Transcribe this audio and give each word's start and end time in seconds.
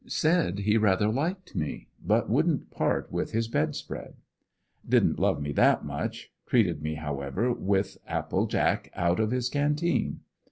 Said 0.07 0.57
he 0.61 0.77
rather 0.77 1.09
liked 1.09 1.55
me 1.55 1.87
but 2.03 2.27
wouldn't 2.27 2.71
part 2.71 3.11
with 3.11 3.33
his 3.33 3.47
bed 3.47 3.75
spread. 3.75 4.15
Didn't 4.89 5.19
love 5.19 5.39
me 5.39 5.51
that 5.51 5.85
much, 5.85 6.31
treated 6.47 6.81
me 6.81 6.95
however 6.95 7.53
with 7.53 7.99
apple 8.07 8.47
jack 8.47 8.89
out 8.95 9.19
of 9.19 9.29
his 9.29 9.47
canteen. 9.47 10.21